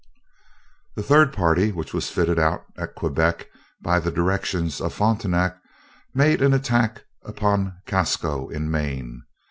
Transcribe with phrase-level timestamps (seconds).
[0.95, 3.47] The third party, which was fitted out at Quebec
[3.83, 5.59] by the directions of Frontenac,
[6.15, 9.21] made an attack upon Casco, in Maine.